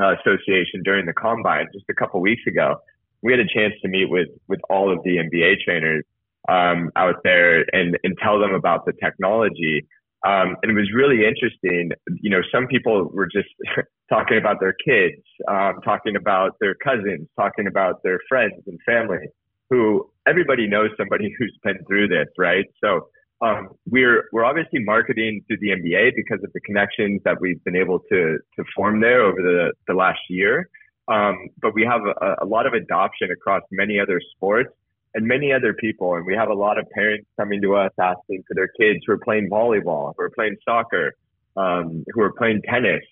uh, 0.00 0.14
Association 0.20 0.82
during 0.84 1.06
the 1.06 1.12
combine 1.12 1.66
just 1.72 1.86
a 1.90 1.94
couple 1.94 2.20
weeks 2.20 2.42
ago. 2.46 2.76
We 3.22 3.32
had 3.32 3.40
a 3.40 3.48
chance 3.52 3.74
to 3.82 3.88
meet 3.88 4.08
with 4.08 4.28
with 4.48 4.60
all 4.70 4.92
of 4.92 5.02
the 5.02 5.16
NBA 5.16 5.60
trainers 5.64 6.04
um, 6.48 6.90
out 6.96 7.16
there 7.24 7.64
and 7.72 7.98
and 8.04 8.16
tell 8.22 8.38
them 8.38 8.54
about 8.54 8.86
the 8.86 8.92
technology. 8.92 9.86
Um, 10.26 10.56
and 10.62 10.72
it 10.72 10.74
was 10.74 10.90
really 10.94 11.24
interesting. 11.26 11.90
You 12.20 12.30
know, 12.30 12.42
some 12.52 12.66
people 12.66 13.08
were 13.12 13.28
just 13.28 13.48
talking 14.10 14.38
about 14.38 14.58
their 14.60 14.74
kids, 14.84 15.22
um, 15.48 15.80
talking 15.84 16.16
about 16.16 16.56
their 16.60 16.74
cousins, 16.74 17.28
talking 17.36 17.66
about 17.66 18.02
their 18.02 18.18
friends 18.28 18.62
and 18.66 18.78
family 18.86 19.28
who 19.70 20.10
everybody 20.26 20.66
knows 20.66 20.90
somebody 20.96 21.34
who's 21.38 21.56
been 21.62 21.78
through 21.86 22.08
this, 22.08 22.28
right? 22.36 22.66
So 22.82 23.08
um, 23.40 23.68
we're 23.86 24.24
we're 24.32 24.44
obviously 24.44 24.80
marketing 24.80 25.44
to 25.50 25.56
the 25.60 25.68
NBA 25.68 26.12
because 26.16 26.42
of 26.42 26.52
the 26.52 26.60
connections 26.60 27.20
that 27.24 27.40
we've 27.40 27.62
been 27.64 27.76
able 27.76 28.00
to 28.10 28.38
to 28.56 28.64
form 28.74 29.00
there 29.00 29.22
over 29.22 29.40
the 29.40 29.72
the 29.86 29.94
last 29.94 30.20
year. 30.28 30.68
Um, 31.06 31.48
but 31.62 31.74
we 31.74 31.84
have 31.84 32.02
a, 32.02 32.44
a 32.44 32.46
lot 32.46 32.66
of 32.66 32.74
adoption 32.74 33.30
across 33.30 33.62
many 33.70 33.98
other 33.98 34.20
sports 34.34 34.74
and 35.14 35.26
many 35.26 35.52
other 35.52 35.72
people, 35.72 36.16
and 36.16 36.26
we 36.26 36.34
have 36.34 36.50
a 36.50 36.54
lot 36.54 36.78
of 36.78 36.86
parents 36.90 37.26
coming 37.38 37.62
to 37.62 37.76
us 37.76 37.92
asking 37.98 38.42
for 38.46 38.54
their 38.54 38.68
kids 38.68 39.00
who 39.06 39.12
are 39.12 39.18
playing 39.18 39.48
volleyball, 39.48 40.12
who 40.16 40.24
are 40.24 40.30
playing 40.30 40.56
soccer, 40.64 41.14
um, 41.56 42.04
who 42.12 42.20
are 42.20 42.32
playing 42.32 42.60
tennis, 42.68 43.02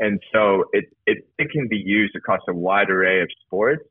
and 0.00 0.20
so 0.32 0.64
it, 0.72 0.86
it 1.06 1.18
it 1.38 1.50
can 1.50 1.68
be 1.68 1.76
used 1.76 2.16
across 2.16 2.40
a 2.48 2.54
wide 2.54 2.90
array 2.90 3.20
of 3.20 3.28
sports 3.46 3.84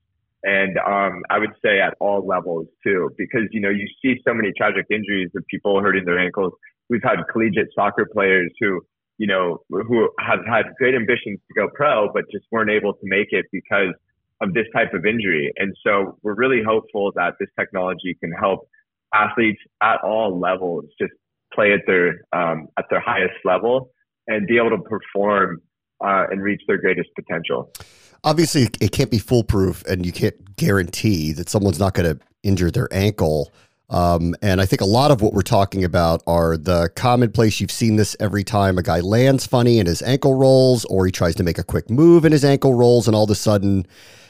and 0.44 0.78
um, 0.78 1.24
I 1.30 1.40
would 1.40 1.54
say 1.64 1.80
at 1.80 1.96
all 2.00 2.26
levels 2.26 2.68
too, 2.84 3.10
because 3.18 3.44
you 3.52 3.62
know 3.62 3.70
you 3.70 3.88
see 4.02 4.22
so 4.28 4.34
many 4.34 4.52
tragic 4.56 4.86
injuries 4.92 5.30
of 5.36 5.46
people 5.48 5.82
hurting 5.82 6.06
their 6.06 6.20
ankles. 6.20 6.54
We've 6.90 7.04
had 7.04 7.18
collegiate 7.32 7.70
soccer 7.74 8.06
players 8.12 8.52
who 8.60 8.82
you 9.18 9.28
know 9.28 9.60
who 9.70 10.10
have 10.20 10.40
had 10.46 10.66
great 10.78 10.96
ambitions 10.96 11.40
to 11.48 11.54
go 11.56 11.70
pro, 11.74 12.12
but 12.14 12.26
just 12.32 12.46
weren't 12.52 12.70
able 12.70 12.94
to 12.94 13.04
make 13.04 13.28
it 13.32 13.46
because 13.52 13.94
of 14.42 14.54
this 14.54 14.66
type 14.76 14.94
of 14.94 15.06
injury. 15.06 15.52
And 15.56 15.74
so 15.86 16.18
we're 16.24 16.36
really 16.36 16.62
hopeful 16.66 17.14
that 17.16 17.36
this 17.40 17.50
technology 17.58 18.18
can 18.20 18.32
help 18.34 18.68
athletes 19.14 19.62
at 19.82 20.04
all 20.04 20.38
levels 20.40 20.86
just 21.00 21.14
play 21.54 21.72
at 21.72 21.82
their 21.88 22.26
um, 22.34 22.68
at 22.78 22.86
their 22.90 23.00
highest 23.00 23.36
level 23.46 23.92
and 24.28 24.46
be 24.48 24.58
able 24.58 24.72
to 24.72 24.84
perform 24.84 25.62
uh, 26.04 26.26
and 26.30 26.42
reach 26.42 26.62
their 26.68 26.78
greatest 26.78 27.10
potential 27.16 27.72
obviously 28.24 28.68
it 28.80 28.92
can't 28.92 29.12
be 29.12 29.20
foolproof 29.20 29.84
and 29.86 30.06
you 30.06 30.12
can't 30.12 30.56
guarantee 30.56 31.34
that 31.34 31.50
someone's 31.50 31.80
not 31.80 31.94
going 31.94 32.18
to 32.18 32.24
injure 32.44 32.72
their 32.72 32.88
ankle. 32.92 33.52
Um, 33.90 34.34
and 34.42 34.60
I 34.60 34.66
think 34.66 34.82
a 34.82 34.86
lot 34.86 35.12
of 35.12 35.22
what 35.22 35.34
we're 35.34 35.42
talking 35.42 35.84
about 35.84 36.24
are 36.26 36.58
the 36.58 36.90
commonplace. 36.96 37.60
You've 37.60 37.72
seen 37.72 37.96
this 37.96 38.16
every 38.20 38.44
time 38.44 38.78
a 38.78 38.84
guy 38.84 39.02
lands 39.02 39.46
funny 39.46 39.80
and 39.80 39.88
his 39.88 40.02
ankle 40.02 40.36
rolls, 40.36 40.86
or 40.86 41.06
he 41.06 41.12
tries 41.12 41.36
to 41.36 41.44
make 41.44 41.58
a 41.58 41.64
quick 41.64 41.90
move 41.90 42.26
and 42.26 42.32
his 42.32 42.46
ankle 42.46 42.74
rolls, 42.74 43.08
and 43.08 43.16
all 43.16 43.26
of 43.26 43.30
a 43.30 43.36
sudden, 43.36 43.86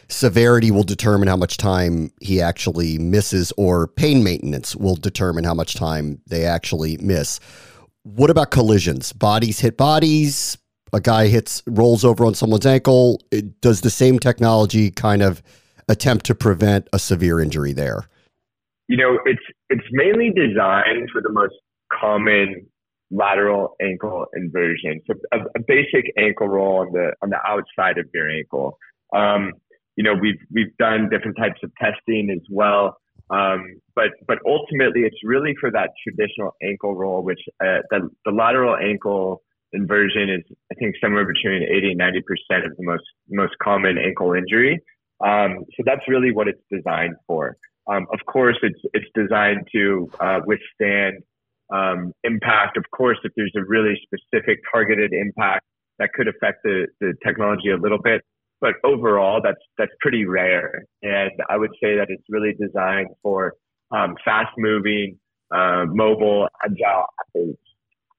severity 0.09 0.69
will 0.69 0.83
determine 0.83 1.27
how 1.27 1.37
much 1.37 1.57
time 1.57 2.11
he 2.19 2.41
actually 2.41 2.97
misses, 2.97 3.53
or 3.55 3.87
pain 3.87 4.23
maintenance 4.23 4.75
will 4.75 4.95
determine 4.95 5.43
how 5.43 5.53
much 5.53 5.75
time 5.75 6.19
they 6.27 6.45
actually 6.45 6.97
miss. 6.97 7.39
What 8.03 8.29
about 8.29 8.51
collisions? 8.51 9.13
Bodies 9.13 9.59
hit 9.59 9.77
bodies, 9.77 10.57
a 10.93 11.01
guy 11.01 11.27
hits 11.27 11.63
rolls 11.67 12.05
over 12.05 12.23
on 12.25 12.35
someone's 12.35 12.65
ankle, 12.65 13.21
it, 13.31 13.59
does 13.61 13.81
the 13.81 13.89
same 13.89 14.19
technology 14.19 14.91
kind 14.91 15.21
of 15.21 15.41
attempt 15.89 16.25
to 16.27 16.35
prevent 16.35 16.87
a 16.93 16.99
severe 16.99 17.39
injury 17.39 17.73
there? 17.73 18.07
You 18.87 18.97
know, 18.97 19.19
it's 19.25 19.41
it's 19.69 19.87
mainly 19.91 20.29
designed 20.29 21.09
for 21.11 21.21
the 21.21 21.31
most 21.31 21.55
common 21.91 22.67
lateral 23.11 23.75
ankle 23.81 24.25
inversion. 24.35 25.01
So 25.07 25.15
a, 25.31 25.37
a 25.55 25.61
basic 25.67 26.11
ankle 26.17 26.47
roll 26.47 26.81
on 26.81 26.91
the 26.91 27.13
on 27.21 27.29
the 27.29 27.39
outside 27.45 27.97
of 27.97 28.05
your 28.13 28.29
ankle. 28.29 28.77
Um, 29.15 29.53
you 29.95 30.03
know, 30.03 30.13
we've 30.13 30.39
we've 30.51 30.75
done 30.77 31.09
different 31.09 31.37
types 31.37 31.59
of 31.63 31.71
testing 31.81 32.29
as 32.31 32.45
well. 32.49 32.97
Um, 33.29 33.79
but 33.95 34.09
but 34.27 34.39
ultimately, 34.45 35.01
it's 35.01 35.17
really 35.23 35.55
for 35.59 35.71
that 35.71 35.91
traditional 36.05 36.55
ankle 36.61 36.95
roll, 36.95 37.23
which 37.23 37.39
uh, 37.63 37.79
the 37.89 38.09
the 38.25 38.31
lateral 38.31 38.75
ankle 38.75 39.41
inversion 39.73 40.29
is, 40.29 40.43
I 40.71 40.75
think, 40.75 40.95
somewhere 41.01 41.25
between 41.25 41.63
80 41.63 41.89
and 41.89 41.97
90 41.97 42.21
percent 42.21 42.65
of 42.65 42.77
the 42.77 42.83
most 42.83 43.03
most 43.29 43.53
common 43.61 43.97
ankle 43.97 44.33
injury. 44.33 44.79
Um, 45.23 45.65
so 45.75 45.83
that's 45.85 46.07
really 46.07 46.31
what 46.31 46.47
it's 46.47 46.61
designed 46.71 47.15
for. 47.27 47.57
Um, 47.91 48.07
of 48.13 48.19
course, 48.25 48.57
it's 48.63 48.79
it's 48.93 49.07
designed 49.15 49.67
to 49.73 50.09
uh, 50.19 50.39
withstand 50.45 51.23
um, 51.73 52.13
impact. 52.23 52.77
Of 52.77 52.85
course, 52.95 53.17
if 53.23 53.31
there's 53.35 53.53
a 53.57 53.63
really 53.67 53.99
specific 54.03 54.59
targeted 54.71 55.13
impact 55.13 55.65
that 55.99 56.13
could 56.13 56.27
affect 56.27 56.63
the, 56.63 56.87
the 56.99 57.13
technology 57.25 57.69
a 57.69 57.77
little 57.77 58.01
bit, 58.01 58.21
but 58.61 58.75
overall, 58.83 59.41
that's 59.43 59.61
that's 59.77 59.91
pretty 59.99 60.25
rare. 60.25 60.85
And 61.01 61.31
I 61.49 61.57
would 61.57 61.71
say 61.81 61.97
that 61.97 62.07
it's 62.09 62.23
really 62.29 62.53
designed 62.53 63.09
for 63.21 63.53
um, 63.91 64.15
fast 64.23 64.51
moving, 64.57 65.19
uh, 65.53 65.85
mobile, 65.87 66.47
agile 66.63 67.05
athletes. 67.27 67.59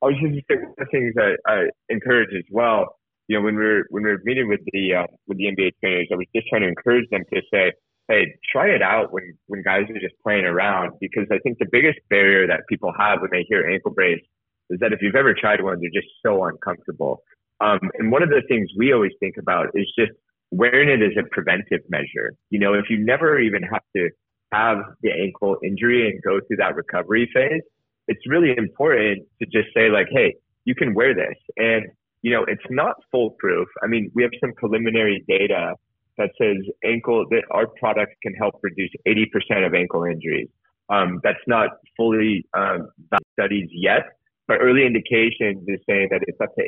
I 0.04 0.08
was 0.08 0.16
just 0.20 0.44
one 0.50 0.68
of 0.68 0.76
the 0.76 0.87
things 0.92 1.14
that 1.14 1.38
I 1.46 1.70
encourage 1.88 2.34
as 2.37 2.44
well. 2.50 2.96
You 3.28 3.38
know, 3.38 3.44
when 3.44 3.56
we 3.56 3.64
are 3.64 3.84
when 3.88 4.04
we 4.04 4.11
are 4.11 4.20
meeting 4.25 4.49
with 4.49 4.61
the 4.73 4.94
uh, 4.94 5.06
with 5.26 5.38
the 5.38 5.44
NBA 5.44 5.73
trainers, 5.80 6.08
I 6.12 6.16
was 6.16 6.26
just 6.37 6.46
trying 6.49 6.62
to 6.62 6.68
encourage 6.68 7.08
them 7.11 7.23
to 7.32 7.40
say, 7.52 7.73
"Hey, 8.08 8.37
try 8.52 8.68
it 8.68 8.82
out 8.82 9.12
when 9.12 9.32
when 9.46 9.62
guys 9.62 9.84
are 9.88 10.00
just 10.00 10.14
playing 10.23 10.44
around." 10.44 10.92
Because 11.00 11.25
I 11.32 11.38
think 11.38 11.58
the 11.58 11.68
biggest 11.73 12.00
barrier 12.11 12.46
that 12.46 12.68
people 12.68 12.92
have 12.99 13.23
when 13.23 13.30
they 13.32 13.46
hear 13.49 13.66
ankle 13.66 13.92
brace 13.92 14.20
is 14.68 14.78
that 14.80 14.92
if 14.92 15.00
you've 15.00 15.14
ever 15.14 15.32
tried 15.32 15.62
one, 15.62 15.80
they're 15.80 16.02
just 16.02 16.12
so 16.25 16.44
uncomfortable. 16.44 17.23
Um, 17.61 17.80
and 17.99 18.12
one 18.12 18.23
of 18.23 18.28
the 18.28 18.42
things 18.46 18.68
we 18.76 18.92
always 18.92 19.12
think 19.20 19.37
about 19.38 19.68
is 19.75 19.87
just 19.99 20.12
wearing 20.50 20.88
it 20.90 21.02
as 21.02 21.16
a 21.18 21.26
preventive 21.30 21.80
measure. 21.88 22.34
You 22.50 22.58
know, 22.58 22.75
if 22.75 22.90
you 22.90 22.99
never 22.99 23.38
even 23.38 23.62
have 23.62 23.82
to 23.96 24.11
have 24.52 24.78
the 25.02 25.12
ankle 25.12 25.56
injury 25.64 26.11
and 26.11 26.23
go 26.23 26.40
through 26.46 26.58
that 26.58 26.76
recovery 26.76 27.30
phase, 27.32 27.62
it's 28.08 28.20
really 28.28 28.54
important 28.56 29.26
to 29.40 29.46
just 29.46 29.68
say 29.75 29.88
like, 29.90 30.08
hey, 30.11 30.34
you 30.64 30.75
can 30.75 30.94
wear 30.94 31.14
this. 31.14 31.37
And, 31.56 31.87
you 32.23 32.32
know, 32.32 32.44
it's 32.44 32.64
not 32.70 32.96
foolproof. 33.11 33.68
I 33.82 33.87
mean, 33.87 34.11
we 34.14 34.23
have 34.23 34.32
some 34.40 34.52
preliminary 34.56 35.25
data 35.28 35.75
that 36.16 36.30
says 36.40 36.56
ankle, 36.84 37.26
that 37.30 37.42
our 37.50 37.66
product 37.66 38.14
can 38.23 38.34
help 38.34 38.54
reduce 38.62 38.90
80% 39.06 39.66
of 39.66 39.75
ankle 39.75 40.04
injuries. 40.04 40.49
Um, 40.88 41.20
that's 41.23 41.42
not 41.46 41.70
fully 41.96 42.46
um, 42.54 42.88
studied 43.32 43.68
yet, 43.73 44.16
but 44.46 44.58
early 44.61 44.87
indications 44.87 45.64
is 45.66 45.80
saying 45.88 46.08
that 46.11 46.20
it's 46.26 46.40
up 46.40 46.54
to 46.56 46.62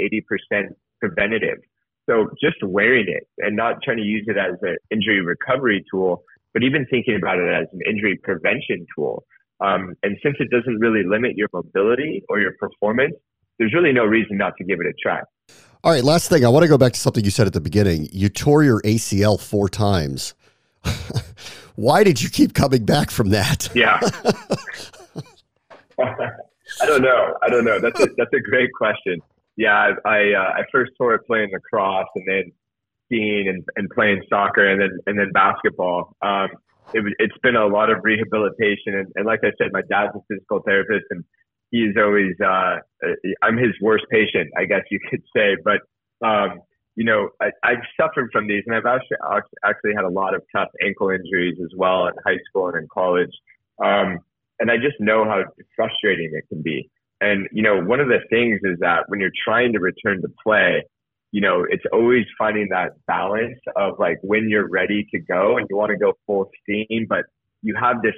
80% 0.52 0.68
preventative. 1.00 1.58
So 2.08 2.30
just 2.40 2.56
wearing 2.62 3.06
it 3.08 3.26
and 3.38 3.56
not 3.56 3.82
trying 3.82 3.98
to 3.98 4.02
use 4.02 4.24
it 4.28 4.36
as 4.36 4.54
an 4.62 4.76
injury 4.90 5.20
recovery 5.20 5.84
tool, 5.90 6.24
but 6.54 6.62
even 6.62 6.86
thinking 6.86 7.16
about 7.16 7.38
it 7.38 7.52
as 7.52 7.66
an 7.72 7.80
injury 7.88 8.18
prevention 8.22 8.86
tool. 8.94 9.24
Um, 9.60 9.94
and 10.02 10.16
since 10.22 10.36
it 10.38 10.50
doesn't 10.50 10.78
really 10.78 11.02
limit 11.04 11.36
your 11.36 11.48
mobility 11.52 12.22
or 12.28 12.40
your 12.40 12.52
performance, 12.58 13.14
there's 13.58 13.72
really 13.72 13.92
no 13.92 14.04
reason 14.04 14.36
not 14.36 14.54
to 14.58 14.64
give 14.64 14.80
it 14.80 14.86
a 14.86 14.92
try. 15.02 15.20
All 15.82 15.92
right, 15.92 16.04
last 16.04 16.28
thing. 16.28 16.44
I 16.44 16.48
want 16.48 16.64
to 16.64 16.68
go 16.68 16.78
back 16.78 16.92
to 16.92 17.00
something 17.00 17.24
you 17.24 17.30
said 17.30 17.46
at 17.46 17.52
the 17.52 17.60
beginning. 17.60 18.08
You 18.12 18.28
tore 18.28 18.62
your 18.64 18.82
ACL 18.82 19.40
four 19.40 19.68
times. 19.68 20.34
Why 21.76 22.04
did 22.04 22.22
you 22.22 22.28
keep 22.28 22.54
coming 22.54 22.84
back 22.84 23.10
from 23.10 23.30
that? 23.30 23.68
Yeah. 23.74 24.00
I 26.80 26.86
don't 26.86 27.02
know. 27.02 27.34
I 27.42 27.48
don't 27.48 27.64
know. 27.64 27.80
That's 27.80 28.00
a, 28.00 28.06
that's 28.16 28.32
a 28.34 28.40
great 28.40 28.70
question. 28.72 29.20
Yeah, 29.56 29.72
I 29.72 30.08
I, 30.08 30.32
uh, 30.34 30.52
I 30.58 30.62
first 30.70 30.92
tore 30.98 31.14
it 31.14 31.26
playing 31.26 31.50
lacrosse, 31.52 32.08
and 32.14 32.24
then 32.26 32.52
skiing, 33.06 33.48
and, 33.48 33.64
and 33.76 33.88
playing 33.90 34.22
soccer, 34.28 34.66
and 34.66 34.80
then 34.80 34.98
and 35.06 35.18
then 35.18 35.32
basketball. 35.32 36.14
Um, 36.20 36.48
it, 36.94 37.02
it's 37.18 37.36
been 37.42 37.56
a 37.56 37.66
lot 37.66 37.90
of 37.90 37.98
rehabilitation, 38.02 38.94
and, 38.94 39.08
and 39.14 39.26
like 39.26 39.40
I 39.42 39.52
said, 39.58 39.72
my 39.72 39.82
dad's 39.88 40.14
a 40.14 40.20
physical 40.28 40.60
therapist, 40.64 41.06
and 41.10 41.24
he's 41.70 41.94
always 41.96 42.34
uh, 42.40 42.76
I'm 43.42 43.56
his 43.56 43.74
worst 43.80 44.04
patient, 44.10 44.50
I 44.56 44.64
guess 44.64 44.82
you 44.90 44.98
could 45.10 45.22
say. 45.34 45.56
But 45.62 45.80
um, 46.26 46.60
you 46.94 47.04
know, 47.04 47.30
I, 47.40 47.50
I've 47.62 47.84
suffered 48.00 48.30
from 48.32 48.48
these, 48.48 48.62
and 48.66 48.74
I've 48.74 48.86
actually 48.86 49.18
actually 49.64 49.92
had 49.94 50.04
a 50.04 50.10
lot 50.10 50.34
of 50.34 50.42
tough 50.54 50.68
ankle 50.84 51.10
injuries 51.10 51.58
as 51.62 51.70
well 51.76 52.06
in 52.06 52.14
high 52.24 52.40
school 52.48 52.68
and 52.68 52.76
in 52.76 52.88
college. 52.92 53.32
Um, 53.82 54.20
and 54.58 54.70
I 54.70 54.76
just 54.76 54.96
know 54.98 55.24
how 55.24 55.44
frustrating 55.74 56.30
it 56.32 56.48
can 56.48 56.62
be. 56.62 56.90
And 57.20 57.48
you 57.52 57.62
know, 57.62 57.80
one 57.80 58.00
of 58.00 58.08
the 58.08 58.20
things 58.30 58.60
is 58.62 58.78
that 58.80 59.04
when 59.08 59.20
you're 59.20 59.30
trying 59.44 59.72
to 59.72 59.80
return 59.80 60.22
to 60.22 60.28
play, 60.42 60.84
you 61.36 61.42
know, 61.42 61.66
it's 61.68 61.84
always 61.92 62.24
finding 62.38 62.68
that 62.70 62.92
balance 63.06 63.58
of 63.76 63.98
like 63.98 64.16
when 64.22 64.48
you're 64.48 64.70
ready 64.70 65.06
to 65.12 65.18
go 65.18 65.58
and 65.58 65.66
you 65.68 65.76
want 65.76 65.90
to 65.90 65.98
go 65.98 66.14
full 66.26 66.48
steam, 66.62 67.04
but 67.06 67.26
you 67.60 67.74
have 67.78 68.00
this 68.00 68.14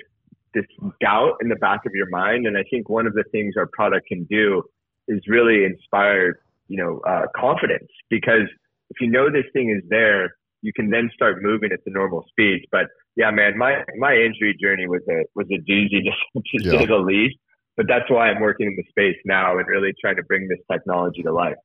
this 0.54 0.64
doubt 1.00 1.32
in 1.42 1.48
the 1.48 1.56
back 1.56 1.80
of 1.84 1.90
your 1.96 2.08
mind. 2.10 2.46
And 2.46 2.56
I 2.56 2.62
think 2.70 2.88
one 2.88 3.08
of 3.08 3.14
the 3.14 3.25
things 3.32 3.54
our 3.56 3.66
product 3.72 4.06
can 4.06 4.22
do 4.30 4.62
is 5.08 5.20
really 5.26 5.64
inspire, 5.64 6.38
you 6.68 6.76
know, 6.76 7.00
uh, 7.00 7.22
confidence 7.34 7.88
because 8.08 8.46
if 8.90 9.00
you 9.00 9.08
know 9.08 9.32
this 9.32 9.46
thing 9.52 9.68
is 9.76 9.82
there, 9.90 10.37
you 10.62 10.72
can 10.72 10.88
then 10.88 11.10
start 11.12 11.42
moving 11.42 11.72
at 11.72 11.80
the 11.84 11.90
normal 11.90 12.25
speeds. 12.28 12.66
But 12.70 12.87
yeah, 13.16 13.32
man, 13.32 13.58
my 13.58 13.82
my 13.98 14.14
injury 14.14 14.56
journey 14.62 14.87
was 14.87 15.02
a 15.10 15.25
was 15.34 15.48
a 15.50 15.58
doozy 15.68 16.04
to, 16.04 16.40
to 16.40 16.64
yeah. 16.64 16.70
say 16.70 16.87
the 16.87 16.98
least. 16.98 17.37
But 17.76 17.87
that's 17.88 18.08
why 18.08 18.28
I'm 18.28 18.40
working 18.40 18.68
in 18.68 18.76
the 18.76 18.84
space 18.90 19.20
now 19.25 19.58
and 19.58 19.66
really 19.66 19.92
trying 20.00 20.16
to 20.16 20.22
bring 20.22 20.46
this 20.46 20.60
technology 20.70 21.25
to 21.25 21.32
life. 21.32 21.58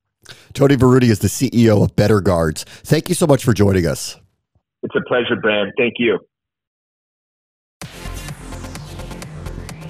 Tony 0.53 0.75
Verutti 0.75 1.10
is 1.10 1.20
the 1.20 1.27
CEO 1.27 1.84
of 1.84 1.96
Betterguards. 1.96 2.63
Thank 2.63 3.10
you 3.10 3.15
so 3.15 3.27
much 3.27 3.44
for 3.44 3.53
joining 3.53 3.86
us. 3.86 4.20
It's 4.84 4.96
a 4.96 5.01
pleasure, 5.08 5.36
Bram. 5.42 5.72
Thank 5.77 5.96
you. 5.98 6.20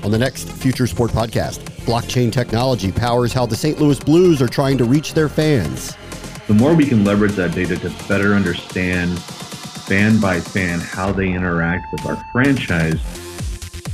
On 0.03 0.11
the 0.11 0.17
next 0.17 0.49
Future 0.49 0.85
Sport 0.85 1.11
podcast, 1.11 1.59
blockchain 1.85 2.31
technology 2.31 2.91
powers 2.91 3.31
how 3.31 3.45
the 3.45 3.55
St. 3.55 3.79
Louis 3.79 3.99
Blues 3.99 4.41
are 4.41 4.49
trying 4.49 4.77
to 4.77 4.83
reach 4.83 5.13
their 5.13 5.29
fans. 5.29 5.95
The 6.47 6.53
more 6.53 6.73
we 6.73 6.85
can 6.85 7.05
leverage 7.05 7.33
that 7.33 7.55
data 7.55 7.77
to 7.77 7.89
better 8.09 8.33
understand 8.33 9.17
fan 9.19 10.19
by 10.19 10.41
fan 10.41 10.79
how 10.79 11.13
they 11.13 11.29
interact 11.29 11.91
with 11.93 12.05
our 12.05 12.21
franchise, 12.33 13.01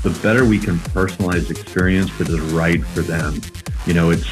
the 0.01 0.17
better 0.23 0.45
we 0.45 0.57
can 0.57 0.77
personalize 0.77 1.51
experience 1.51 2.15
that 2.17 2.27
is 2.27 2.39
right 2.53 2.83
for 2.83 3.01
them. 3.01 3.39
You 3.85 3.93
know, 3.93 4.09
it's 4.09 4.27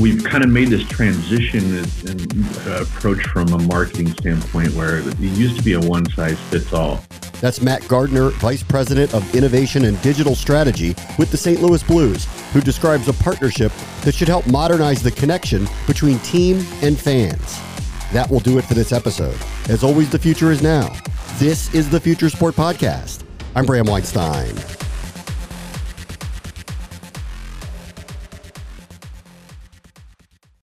we've 0.00 0.22
kind 0.24 0.44
of 0.44 0.50
made 0.50 0.68
this 0.68 0.86
transition 0.88 1.78
and 2.08 2.46
uh, 2.66 2.82
approach 2.82 3.22
from 3.28 3.48
a 3.52 3.58
marketing 3.64 4.12
standpoint 4.12 4.72
where 4.74 4.98
it 4.98 5.18
used 5.18 5.56
to 5.56 5.62
be 5.62 5.74
a 5.74 5.80
one 5.80 6.08
size 6.10 6.38
fits 6.50 6.72
all. 6.72 7.02
That's 7.40 7.60
Matt 7.60 7.86
Gardner, 7.86 8.30
Vice 8.30 8.62
President 8.62 9.14
of 9.14 9.34
Innovation 9.34 9.84
and 9.84 10.00
Digital 10.02 10.34
Strategy 10.34 10.96
with 11.18 11.30
the 11.30 11.36
St. 11.36 11.62
Louis 11.62 11.82
Blues, 11.84 12.26
who 12.52 12.60
describes 12.60 13.08
a 13.08 13.12
partnership 13.12 13.72
that 14.02 14.14
should 14.14 14.28
help 14.28 14.46
modernize 14.48 15.02
the 15.02 15.12
connection 15.12 15.68
between 15.86 16.18
team 16.20 16.64
and 16.82 16.98
fans. 16.98 17.60
That 18.12 18.28
will 18.30 18.40
do 18.40 18.58
it 18.58 18.64
for 18.64 18.74
this 18.74 18.92
episode. 18.92 19.38
As 19.68 19.84
always, 19.84 20.10
the 20.10 20.18
future 20.18 20.50
is 20.50 20.62
now. 20.62 20.92
This 21.38 21.72
is 21.74 21.88
the 21.88 22.00
Future 22.00 22.30
Sport 22.30 22.56
Podcast. 22.56 23.22
I'm 23.54 23.66
Bram 23.66 23.86
Weinstein. 23.86 24.54